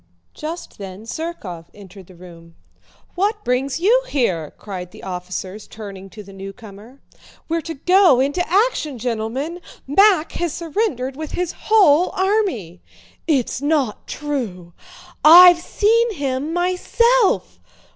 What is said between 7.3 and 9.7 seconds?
"We're to go into action, gentlemen!